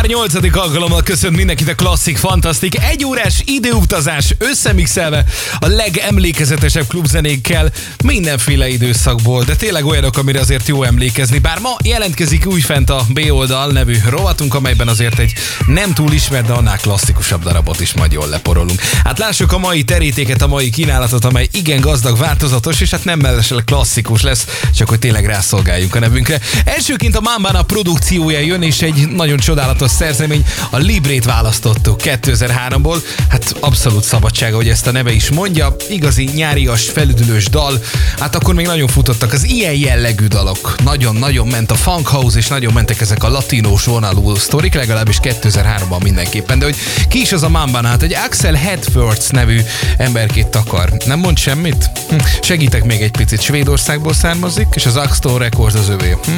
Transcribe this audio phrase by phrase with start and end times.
[0.00, 5.24] már nyolcadik alkalommal köszönt mindenkit a klasszik, fantasztik, egy órás időutazás összemixelve
[5.58, 7.72] a legemlékezetesebb klubzenékkel
[8.04, 11.38] mindenféle időszakból, de tényleg olyanok, amire azért jó emlékezni.
[11.38, 15.32] Bár ma jelentkezik újfent a B oldal nevű rovatunk, amelyben azért egy
[15.66, 18.80] nem túl ismert, de annál klasszikusabb darabot is majd jól leporolunk.
[19.04, 23.18] Hát lássuk a mai terítéket, a mai kínálatot, amely igen gazdag, változatos, és hát nem
[23.18, 26.40] mellesleg klasszikus lesz, csak hogy tényleg rászolgáljunk a nevünkre.
[26.64, 33.02] Elsőként a Mambana produkciója jön, és egy nagyon csodálatos szerzemény, a Librét választottuk 2003-ból.
[33.28, 35.76] Hát abszolút szabadsága, hogy ezt a neve is mondja.
[35.88, 37.82] Igazi nyárias, felüdülős dal.
[38.18, 40.74] Hát akkor még nagyon futottak az ilyen jellegű dalok.
[40.84, 46.02] Nagyon-nagyon ment a funk house, és nagyon mentek ezek a latinós vonalú sztorik, legalábbis 2003-ban
[46.02, 46.58] mindenképpen.
[46.58, 46.76] De hogy
[47.08, 47.88] ki is az a Mambana?
[47.88, 49.60] Hát egy Axel Headfords nevű
[49.96, 50.92] emberkét takar.
[51.06, 51.90] Nem mond semmit?
[52.08, 52.16] Hm.
[52.40, 53.40] Segítek még egy picit.
[53.40, 56.16] Svédországból származik, és az Axton Records az övé.
[56.24, 56.30] Hm?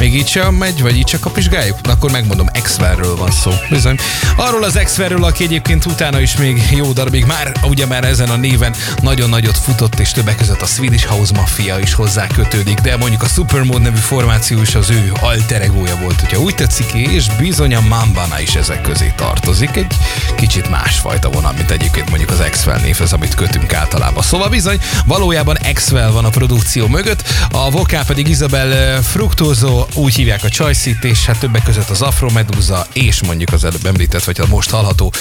[0.00, 1.80] Még így sem megy, vagy így csak kapizsgáljuk?
[1.82, 2.46] Na, akkor megmondom,
[2.78, 3.52] Exverről van szó.
[3.70, 3.98] Bizony.
[4.36, 8.36] Arról az Exverről, aki egyébként utána is még jó darabig már, ugye már ezen a
[8.36, 12.96] néven nagyon nagyot futott, és többek között a Swedish House Mafia is hozzá kötődik, de
[12.96, 17.26] mondjuk a Supermode nevű formáció is az ő alter egója volt, hogyha úgy tetszik, és
[17.38, 19.76] bizony a Mambana is ezek közé tartozik.
[19.76, 19.96] Egy
[20.36, 24.22] kicsit másfajta vonal, mint egyébként mondjuk az Exvel névhez, amit kötünk általában.
[24.22, 30.44] Szóval bizony, valójában Exvel van a produkció mögött, a vokál pedig Isabel Fructoso, úgy hívják
[30.44, 34.40] a Choice és hát többek között az Afro Medusa és mondjuk az előbb említett, vagy
[34.40, 35.12] a most hallható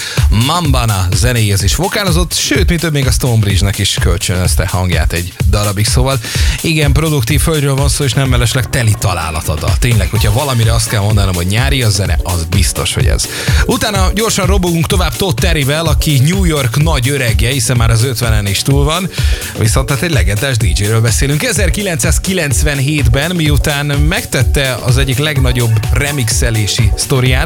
[0.45, 5.86] Mambana zenéhez is vokálozott, sőt, mint több még a Stonebridge-nek is kölcsönözte hangját egy darabig,
[5.86, 6.20] szóval
[6.62, 9.72] igen, produktív földről van szó, és nem mellesleg teli találat ad.
[9.80, 13.28] Tényleg, hogyha valamire azt kell mondanom, hogy nyári a zene, az biztos, hogy ez.
[13.66, 18.45] Utána gyorsan robogunk tovább Todd Terryvel, aki New York nagy öregje, hiszen már az 50-en
[18.50, 19.09] is túl van,
[19.58, 21.44] viszont hát egy legendás DJ-ről beszélünk.
[21.45, 27.37] 1997-ben, miután megtette az egyik legnagyobb remixelési sztoriát,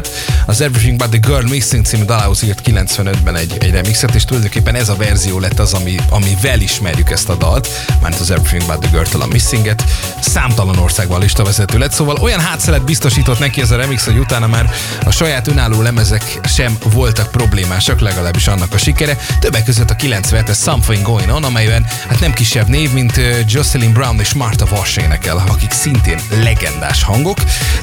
[0.46, 4.74] az Everything But The Girl Missing című dalához írt 95-ben egy, egy remixet, és tulajdonképpen
[4.74, 7.68] ez a verzió lett az, ami, amivel ismerjük ezt a dalt,
[8.02, 9.84] mert az Everything But The Girl-től a Missinget.
[10.20, 14.70] Számtalan országban listavezető lett, szóval olyan hátszelet biztosított neki ez a remix, hogy utána már
[15.04, 19.16] a saját önálló lemezek sem voltak problémásak, legalábbis annak a sikere.
[19.40, 24.20] Többek között a 97-es Something Going On, amelyben hát nem kisebb név, mint Jocelyn Brown
[24.20, 27.38] és Martha Wash énekel, akik szintén legendás hangok.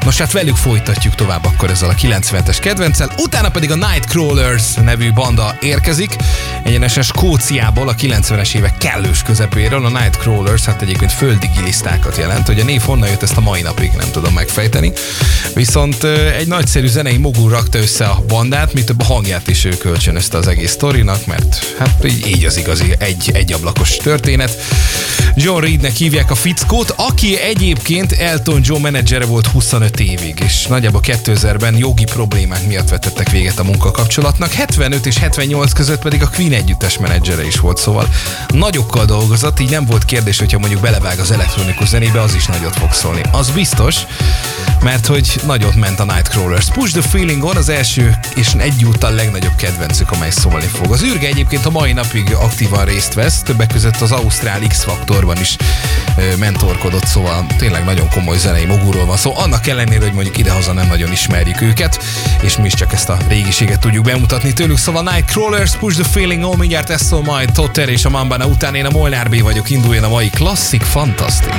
[0.05, 3.11] Nos, hát velük folytatjuk tovább akkor ezzel a 90-es kedvencel.
[3.17, 6.15] Utána pedig a Nightcrawlers nevű banda érkezik,
[6.63, 9.85] egyenesen Skóciából a 90-es évek kellős közepéről.
[9.85, 13.61] A Nightcrawlers, hát egyébként földi gilisztákat jelent, hogy a név honnan jött ezt a mai
[13.61, 14.91] napig nem tudom megfejteni.
[15.53, 16.03] Viszont
[16.37, 20.37] egy nagyszerű zenei mogul rakta össze a bandát, mi több a hangját is ő kölcsönözte
[20.37, 24.57] az egész sztorinak, mert hát így, az igazi egy, egyablakos történet.
[25.35, 31.01] John Reednek hívják a fickót, aki egyébként Elton John menedzsere volt 25 évig, és nagyjából
[31.03, 36.51] 2000-ben jogi problémák miatt vetettek véget a munkakapcsolatnak, 75 és 78 között pedig a Queen
[36.51, 38.07] együttes menedzsere is volt, szóval
[38.47, 42.75] nagyokkal dolgozott, így nem volt kérdés, hogyha mondjuk belevág az elektronikus zenébe, az is nagyot
[42.75, 43.21] fog szólni.
[43.31, 43.97] Az biztos,
[44.83, 46.65] mert hogy nagyot ment a Nightcrawlers.
[46.65, 50.91] Push the Feeling On az első és egyúttal legnagyobb kedvencük, amely szólni fog.
[50.91, 55.55] Az űrge egyébként a mai napig aktívan részt vesz, többek között az Ausztrál X-faktorban is
[56.39, 59.29] mentorkodott, szóval tényleg nagyon komoly zenei mogulról van szó.
[59.29, 61.78] Szóval annak ellenére, hogy mondjuk idehaza nem nagyon ismerjük őket,
[62.41, 64.77] és mi is csak ezt a régiséget tudjuk bemutatni tőlük.
[64.77, 68.75] Szóval Nightcrawlers, Push the Feeling On, mindjárt ezt szól majd Totter és a Mambana után
[68.75, 71.53] én a Molnár B vagyok, induljon a mai klasszik, fantasztik.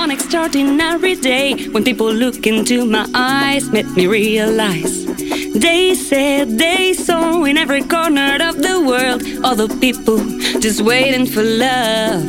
[0.00, 5.04] one extraordinary day when people look into my eyes made me realize
[5.52, 8.38] they said they saw in every corner
[9.60, 10.18] the people
[10.60, 12.24] just waiting for love.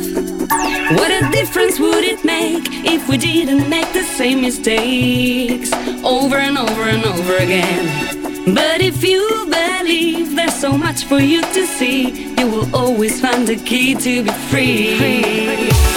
[0.98, 5.72] What a difference would it make if we didn't make the same mistakes
[6.04, 8.54] over and over and over again?
[8.54, 13.46] But if you believe there's so much for you to see, you will always find
[13.46, 15.91] the key to be free.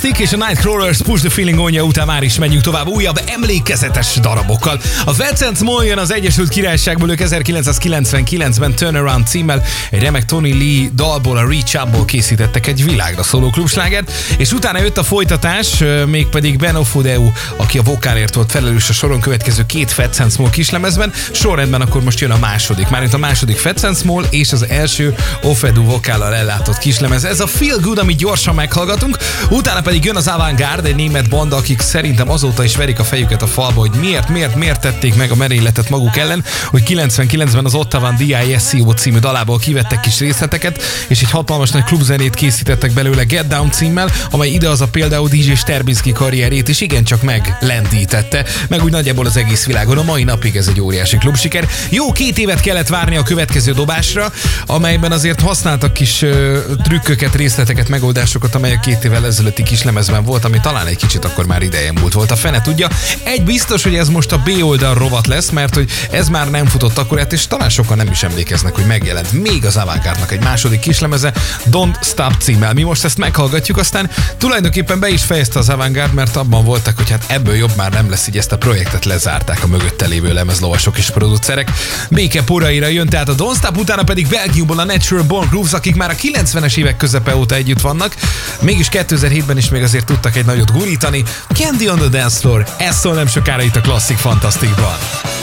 [0.00, 4.16] Fantasztik, és a Nightcrawlers Push the Feeling onja után már is menjünk tovább újabb emlékezetes
[4.20, 4.80] darabokkal.
[5.04, 11.36] A Vincent jön az Egyesült Királyságból, ők 1999-ben Turnaround címmel egy remek Tony Lee dalból,
[11.36, 16.76] a Reach Up-ból készítettek egy világra szóló klubslágert, és utána jött a folytatás, mégpedig Ben
[16.76, 22.02] Ofudeu, aki a vokálért volt felelős a soron következő két Vincent Small kislemezben, sorrendben akkor
[22.02, 26.78] most jön a második, mármint a második Vincent Small és az első Ofedu vokállal ellátott
[26.78, 27.24] kislemez.
[27.24, 29.16] Ez a Feel Good, amit gyorsan meghallgatunk,
[29.50, 33.42] utána pedig jön az Avantgarde, egy német banda, akik szerintem azóta is verik a fejüket
[33.42, 37.74] a falba, hogy miért, miért, miért tették meg a merényletet maguk ellen, hogy 99-ben az
[37.74, 43.46] Ottavan DISCO című dalából kivettek kis részleteket, és egy hatalmas nagy klubzenét készítettek belőle Get
[43.46, 48.92] Down címmel, amely ide az a például DJ Sterbinski karrierét is igencsak meglendítette, meg úgy
[48.92, 49.98] nagyjából az egész világon.
[49.98, 51.68] A mai napig ez egy óriási klubsiker.
[51.88, 54.32] Jó két évet kellett várni a következő dobásra,
[54.66, 60.44] amelyben azért használtak kis ö, trükköket, részleteket, megoldásokat, amelyek két évvel ezelőtti kis lemezben volt,
[60.44, 62.30] ami talán egy kicsit akkor már ideje múlt volt.
[62.30, 62.88] A fene tudja.
[63.22, 66.66] Egy biztos, hogy ez most a B oldal rovat lesz, mert hogy ez már nem
[66.66, 70.80] futott akkor, és talán sokan nem is emlékeznek, hogy megjelent még az avantgardnak egy második
[70.80, 71.32] kislemeze,
[71.70, 72.72] Don't Stop címmel.
[72.72, 77.10] Mi most ezt meghallgatjuk, aztán tulajdonképpen be is fejezte az avantgard, mert abban voltak, hogy
[77.10, 80.98] hát ebből jobb már nem lesz, így ezt a projektet lezárták a mögötte lévő lemezlovasok
[80.98, 81.70] és producerek.
[82.10, 85.96] Béke poraira jön tehát a Don't Stop, utána pedig Belgiumból a Natural Born Grooves, akik
[85.96, 88.14] már a 90-es évek közepe óta együtt vannak,
[88.60, 91.24] mégis 2007-ben is még azért tudtak egy nagyot gurítani.
[91.54, 95.39] Candy on the Dance Floor, ez szól nem sokára itt a klasszik fantasztikban.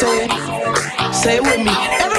[0.00, 2.09] Say it, say it with me.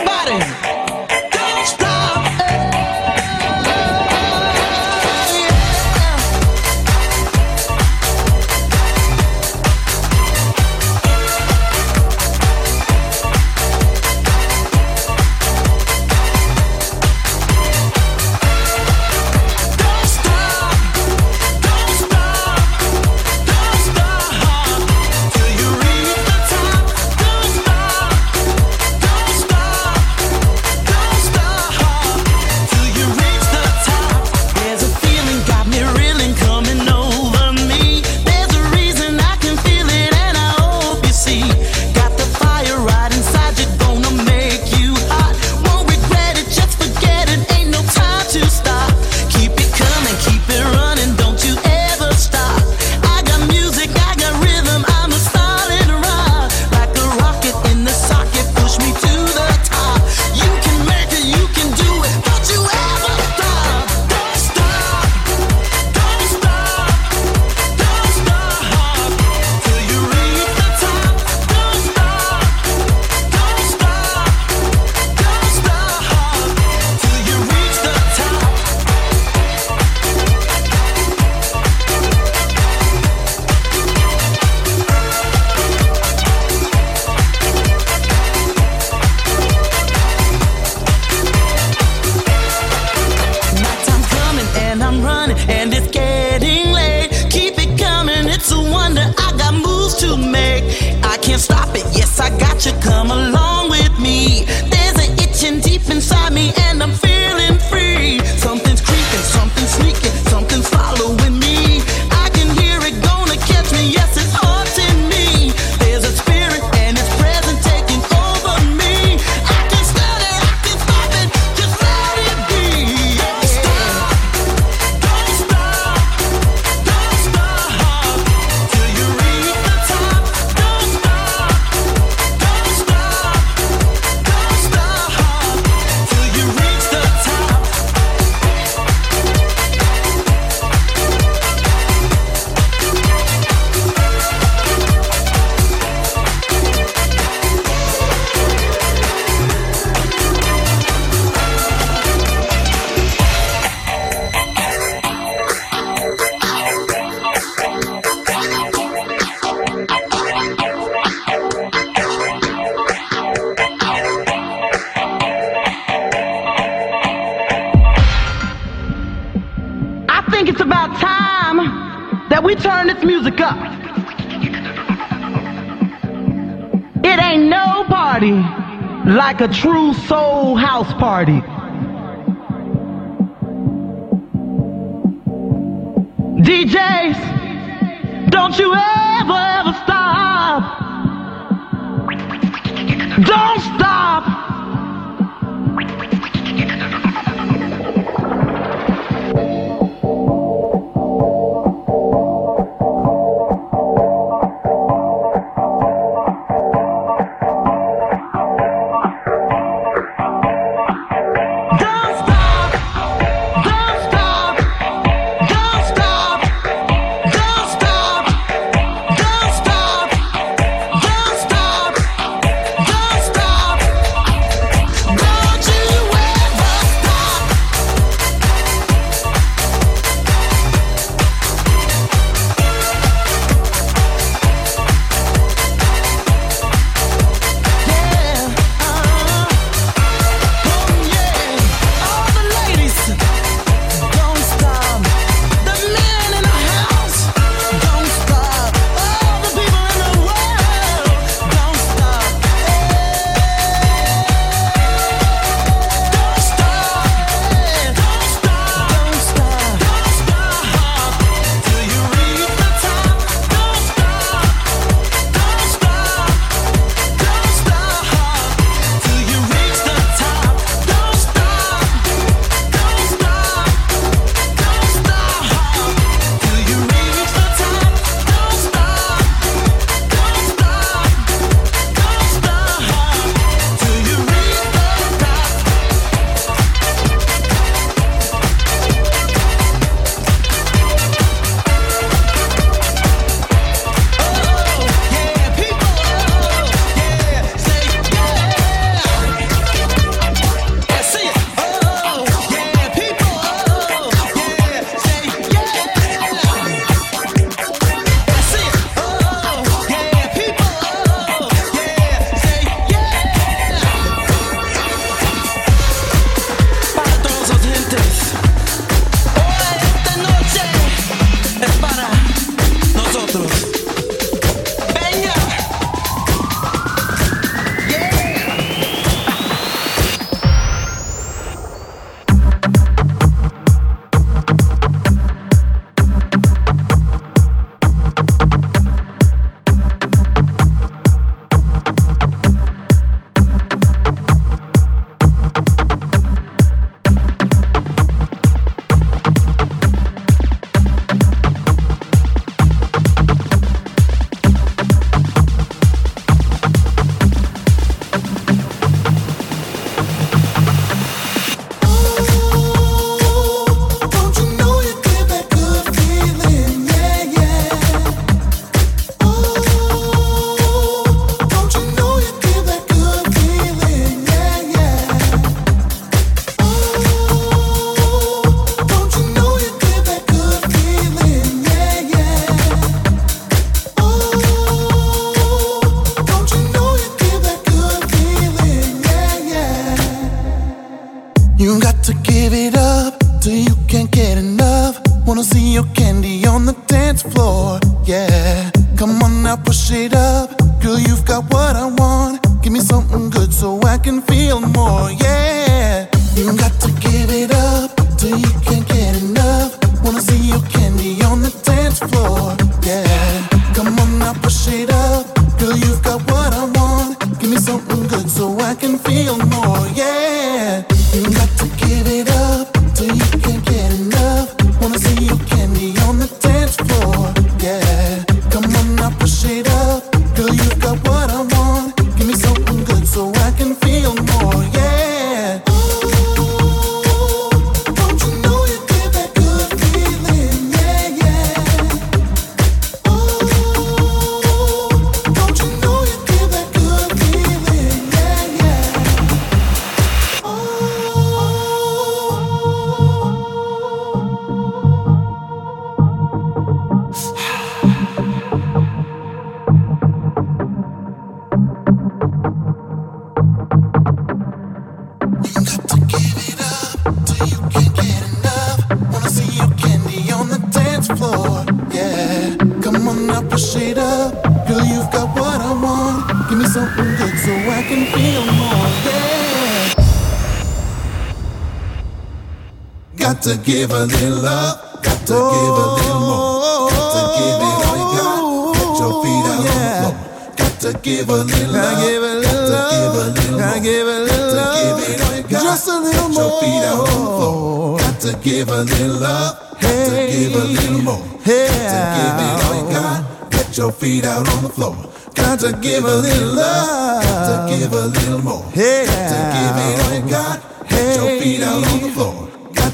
[483.52, 485.04] To give a little love.
[485.04, 486.88] Got to give a little more.
[486.90, 488.40] Got to give it all you got.
[488.80, 490.16] Get your feet out on the floor.
[490.56, 491.98] Got to give a little love.
[492.00, 493.84] give a little Got to give a little Gotta more.
[493.84, 495.64] give a little Got to give it all you got.
[495.64, 497.98] Just a little Get your feet out on the floor.
[498.00, 499.54] Got to give a little love.
[499.82, 501.20] Got to give a little more.
[501.20, 503.52] Got to give it all you got.
[503.52, 504.96] Get your feet out on the floor.
[505.36, 507.24] Got to give a little love.
[507.24, 508.64] Got to give a little more.
[508.64, 510.88] Got to give it all you got.
[510.88, 512.31] Get your feet out on the floor.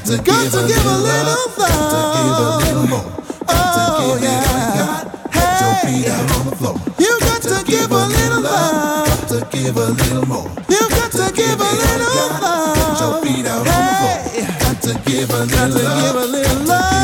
[0.08, 1.54] Got to give a little love.
[1.58, 3.04] Got to give a little more.
[3.46, 5.04] Got to give you got.
[5.34, 6.76] Get your feet out on the floor.
[6.98, 9.06] You got to give a little love.
[9.06, 10.48] Got to give a little more.
[10.70, 12.08] You got to give a little
[12.40, 12.74] love.
[12.74, 14.48] Get your feet out on the floor.
[14.60, 16.97] Got to give a Got little to give a love.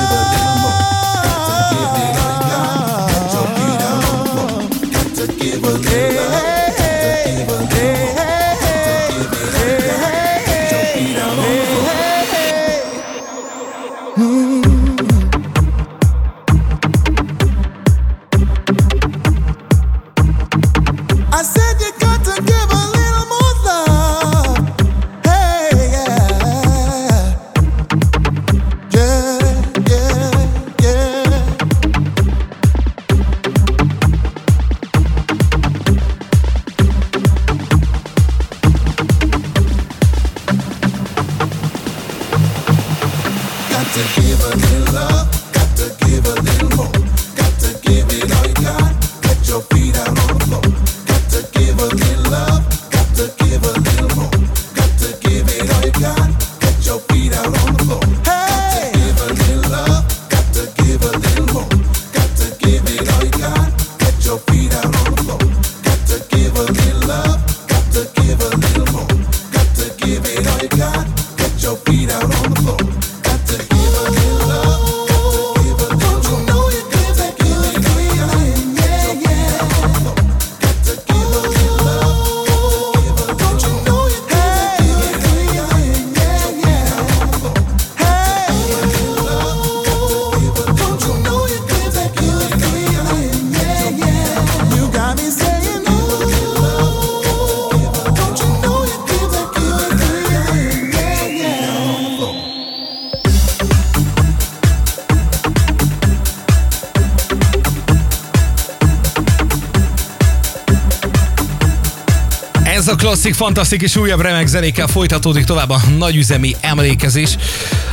[113.35, 117.37] Klasszik, fantasztikus újabb remek zenékkel folytatódik tovább a nagyüzemi emlékezés.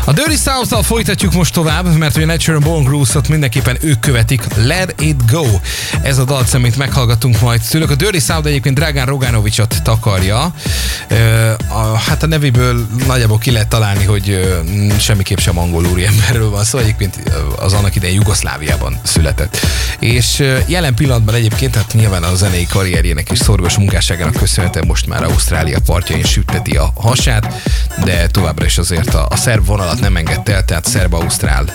[0.06, 4.44] A Dirty South-tal folytatjuk most tovább, mert hogy a Natural Born Grooves-ot mindenképpen ők követik.
[4.56, 5.46] Let It Go.
[6.02, 7.90] Ez a dal, amit meghallgatunk majd tőlük.
[7.90, 10.54] A Dirty South egyébként Dragan Roganovicsot takarja.
[11.68, 14.58] A, hát a nevéből nagyjából ki lehet találni, hogy
[15.00, 16.78] semmiképp sem angol úriemberről van szó.
[16.78, 17.32] Egyébként ö,
[17.64, 19.60] az annak idején Jugoszláviában született.
[20.02, 25.24] És jelen pillanatban egyébként, hát nyilván a zenei karrierjének és szorgos munkásságának köszönhetően most már
[25.24, 27.54] Ausztrália partjain sütteti a hasát,
[28.04, 31.66] de továbbra is azért a, a szerb vonalat nem engedte el, tehát szerb-ausztrál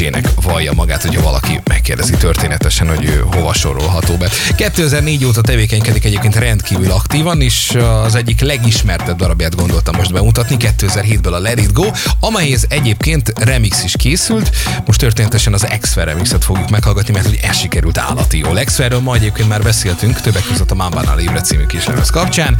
[0.00, 4.28] DJ-nek vallja magát, hogyha valaki megkérdezi történetesen, hogy ő hova sorolható be.
[4.56, 11.32] 2004 óta tevékenykedik egyébként rendkívül aktívan, és az egyik legismertebb darabját gondoltam most bemutatni, 2007-ből
[11.32, 11.84] a Let It Go,
[12.20, 14.50] amelyhez egyébként remix is készült.
[14.86, 18.60] Most történetesen az x remixet fogjuk meghallgatni, mert hogy ez sikerült állati jól.
[18.64, 22.56] x ma egyébként már beszéltünk, többek között a Mambana Libre című kislemez kapcsán,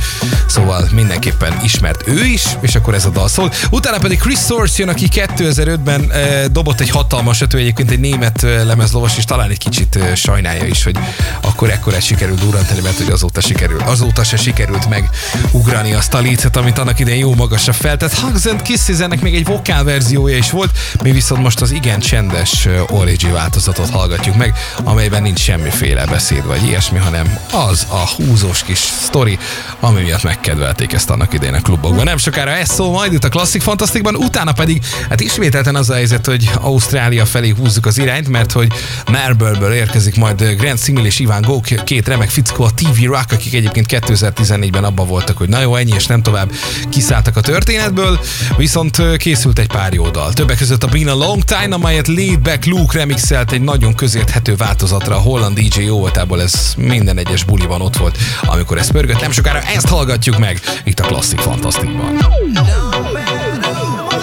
[0.47, 3.53] szóval mindenképpen ismert ő is, és akkor ez a dal szól.
[3.71, 8.43] Utána pedig Chris Source jön, aki 2005-ben e, dobott egy hatalmasat, ő egyébként egy német
[8.43, 10.99] lemezlovas, és talán egy kicsit sajnálja is, hogy
[11.41, 15.11] akkor ekkor sikerült durrantani, mert hogy azóta, sikerül, azóta se sikerült meg
[15.51, 18.15] ugrani azt a licet, amit annak idején jó magasra feltett.
[18.15, 22.01] Hugs and Kisses ennek még egy vokál verziója is volt, mi viszont most az igen
[22.01, 24.55] csendes Origi változatot hallgatjuk meg,
[24.85, 29.39] amelyben nincs semmiféle beszéd vagy ilyesmi, hanem az a húzós kis sztori,
[29.81, 32.05] ami miatt megkedvelték ezt annak idején a klubokban.
[32.05, 35.95] Nem sokára ez szól majd itt a Classic Fantasticban, utána pedig hát ismételten az a
[35.95, 38.73] helyzet, hogy Ausztrália felé húzzuk az irányt, mert hogy
[39.11, 43.55] Melbourneből érkezik majd Grant Simil és Iván Go, két remek fickó, a TV Rock, akik
[43.55, 46.51] egyébként 2014-ben abban voltak, hogy na jó, ennyi és nem tovább
[46.89, 48.21] kiszálltak a történetből,
[48.57, 50.33] viszont készült egy pár jó dal.
[50.33, 54.57] Többek között a Been a Long Time, amelyet Laid Back Luke remixelt egy nagyon közérthető
[54.57, 59.21] változatra a holland DJ jó voltából, ez minden egyes buliban ott volt, amikor ez pörgött.
[59.21, 62.15] Nem sokára ezt hallgatjuk meg itt a Classic Fantasticban.
[62.53, 62.63] No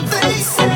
[0.10, 0.67] they do,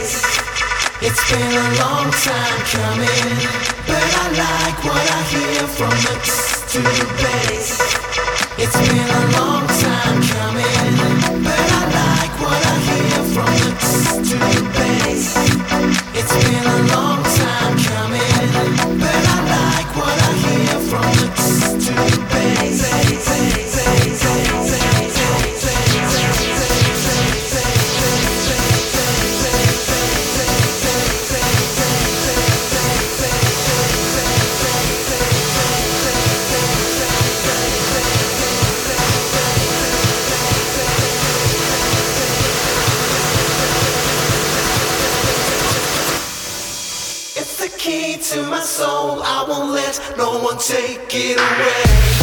[0.00, 0.24] bass.
[1.02, 3.36] It's been a long time coming,
[3.86, 6.14] but I like what I hear from the
[6.72, 7.68] to the bass.
[8.58, 13.72] It's been a long time coming, but I like what I hear from the
[14.28, 15.24] to the bass.
[16.14, 16.69] It's been
[50.50, 52.19] let no one take it away.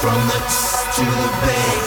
[0.00, 0.38] From the
[0.96, 1.81] to the bass.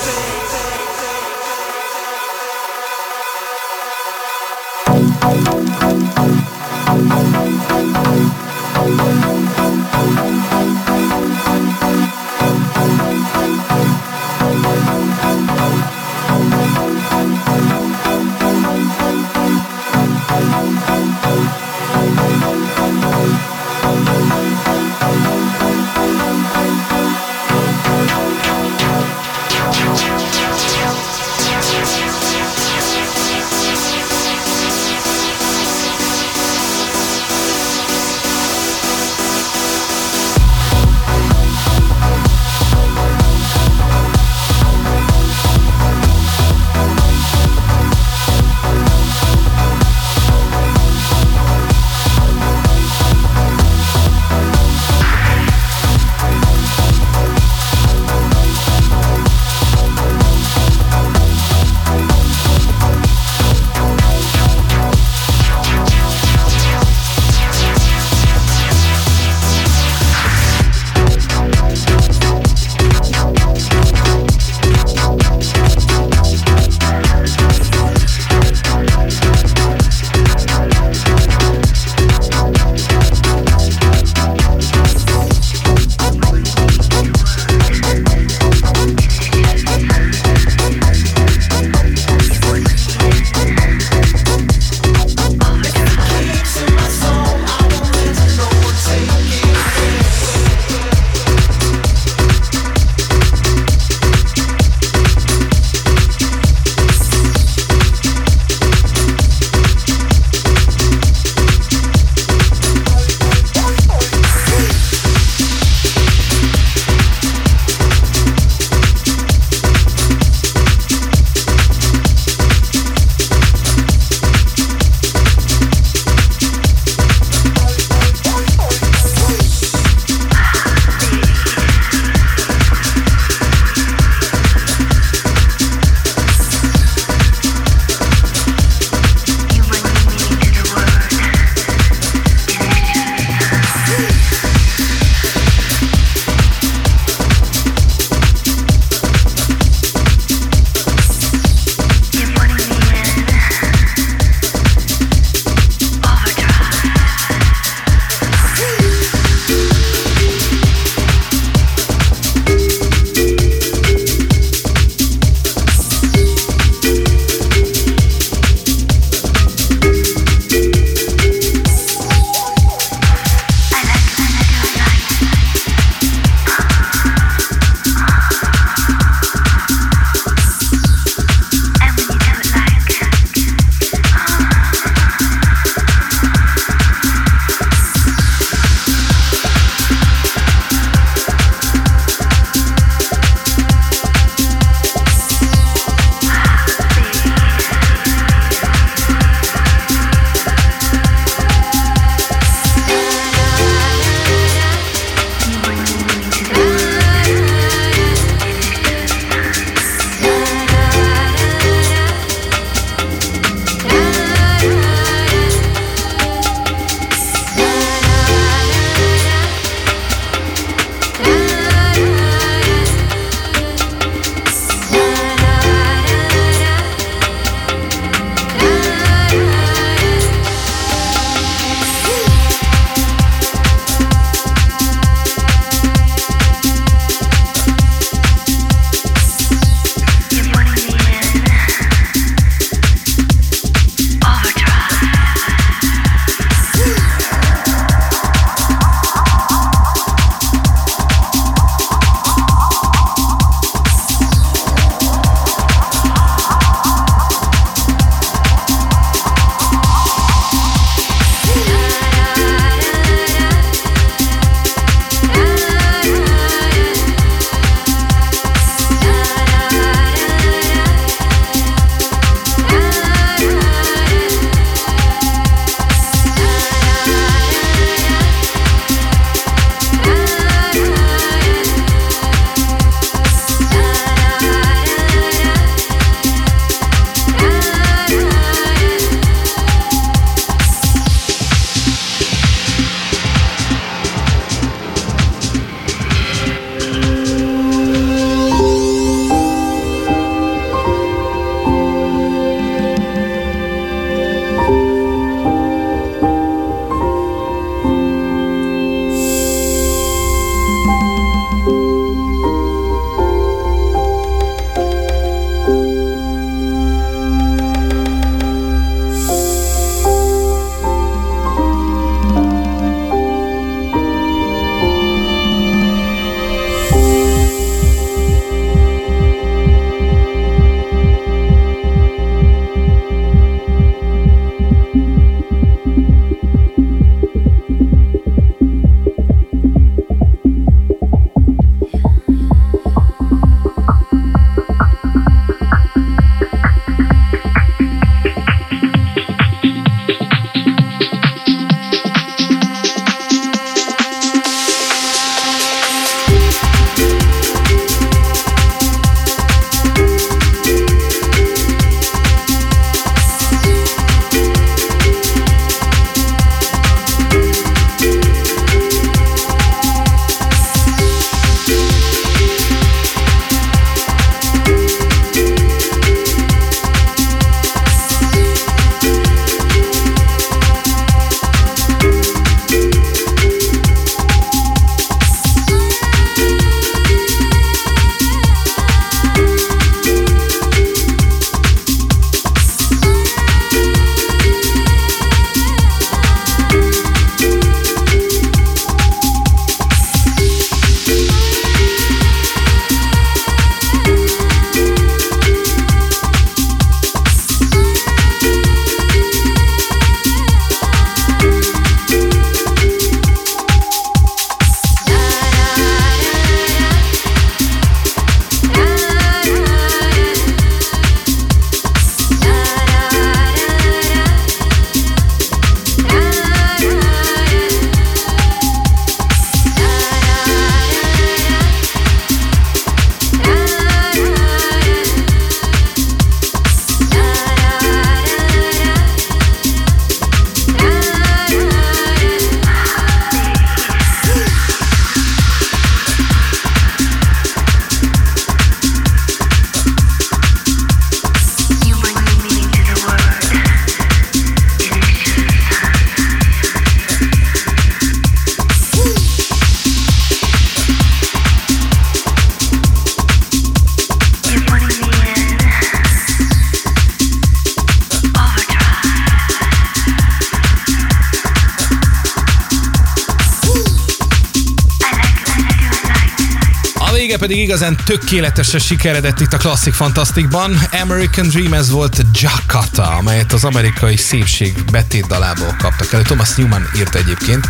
[477.45, 480.79] Pedig igazán tökéletesen sikeredett itt a Classic Fantasticban.
[481.01, 486.21] American Dream ez volt Jakarta, amelyet az amerikai szépség betét dalából kaptak elő.
[486.21, 487.67] Thomas Newman írt egyébként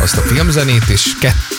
[0.00, 1.06] azt a filmzenét, és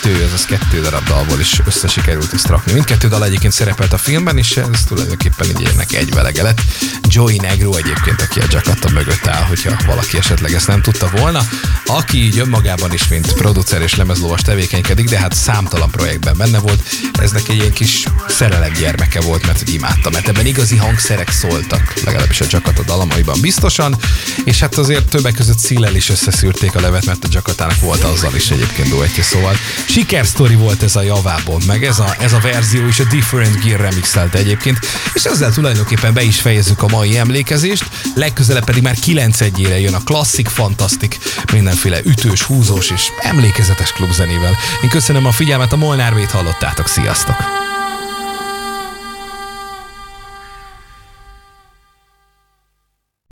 [0.02, 2.74] kettő, azaz kettő darab dalból is össze sikerült ezt rakni.
[2.74, 6.62] Mindkettő dal egyébként szerepelt a filmben, és ez tulajdonképpen így ennek egy velege lett.
[7.08, 11.42] Joey Negro egyébként, aki a Jakarta mögött áll, hogyha valaki esetleg ezt nem tudta volna,
[11.86, 16.84] aki így önmagában is, mint producer és lemezlovas tevékenykedik, de hát számtalan projektben benne volt.
[17.20, 18.08] Ez neki egy ilyen kis
[18.38, 23.42] szerelem gyermeke volt, mert hogy imádta, mert ebben igazi hangszerek szóltak, legalábbis a Jakarta dalamaiban
[23.42, 23.96] biztosan,
[24.44, 28.36] és hát azért többek között szílel is összeszűrték a levet, mert a Jakatának volt azzal
[28.36, 29.56] is egyébként duettje, szóval
[29.90, 33.80] sikersztori volt ez a javából, meg ez a, ez a verzió is a Different Gear
[33.80, 34.80] remixelt egyébként,
[35.14, 37.86] és ezzel tulajdonképpen be is fejezzük a mai emlékezést,
[38.16, 41.18] legközelebb pedig már 9 egyére jön a klasszik, fantasztik,
[41.54, 44.58] mindenféle ütős, húzós és emlékezetes klubzenével.
[44.84, 47.67] Én köszönöm a figyelmet, a Molnár hallottátok, sziasztok!